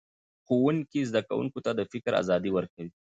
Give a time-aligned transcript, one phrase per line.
[0.45, 2.91] ښوونکی زده کوونکو ته د فکر ازادي ورکوي